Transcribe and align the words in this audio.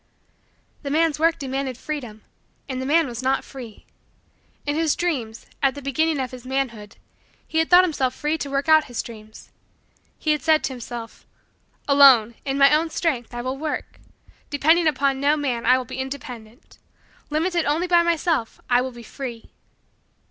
The 0.81 0.89
man's 0.89 1.19
work 1.19 1.37
demanded 1.37 1.77
freedom 1.77 2.23
and 2.67 2.81
the 2.81 2.87
man 2.87 3.05
was 3.05 3.21
not 3.21 3.43
free. 3.43 3.85
In 4.65 4.75
his 4.75 4.95
dreams, 4.95 5.45
at 5.61 5.75
the 5.75 5.81
beginning 5.83 6.17
of 6.19 6.31
his 6.31 6.43
manhood, 6.43 6.95
he 7.47 7.59
had 7.59 7.69
thought 7.69 7.83
himself 7.83 8.15
free 8.15 8.35
to 8.39 8.49
work 8.49 8.67
out 8.67 8.85
his 8.85 8.99
dreams. 9.03 9.51
He 10.17 10.31
had 10.31 10.41
said 10.41 10.63
to 10.63 10.73
himself: 10.73 11.27
"Alone, 11.87 12.33
in 12.45 12.57
my 12.57 12.73
own 12.73 12.89
strength, 12.89 13.31
I 13.35 13.43
will 13.43 13.59
work. 13.59 13.99
Depending 14.49 14.87
upon 14.87 15.19
no 15.19 15.37
man, 15.37 15.67
I 15.67 15.77
will 15.77 15.85
be 15.85 15.99
independent. 15.99 16.79
Limited 17.29 17.65
only 17.65 17.85
by 17.85 18.01
myself, 18.01 18.59
I 18.71 18.81
will 18.81 18.89
be 18.93 19.03
free." 19.03 19.51